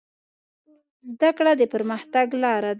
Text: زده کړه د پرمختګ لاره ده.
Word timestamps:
زده 1.09 1.29
کړه 1.37 1.51
د 1.59 1.63
پرمختګ 1.73 2.27
لاره 2.43 2.67
ده. 2.67 2.69